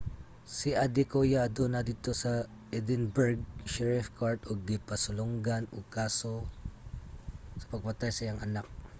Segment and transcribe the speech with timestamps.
[0.55, 2.31] si adekoya aduna didto sa
[2.77, 6.33] edinburgh sherrif court ug gipasulongan ug kaso
[7.61, 8.65] sa pagpatay sa iyang anak